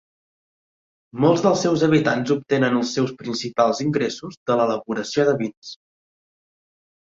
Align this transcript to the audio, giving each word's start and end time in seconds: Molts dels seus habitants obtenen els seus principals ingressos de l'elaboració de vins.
Molts 1.25 1.43
dels 1.47 1.61
seus 1.65 1.83
habitants 1.87 2.33
obtenen 2.37 2.79
els 2.79 2.95
seus 2.97 3.13
principals 3.21 3.83
ingressos 3.87 4.41
de 4.51 4.59
l'elaboració 4.63 5.29
de 5.31 5.39
vins. 5.45 5.73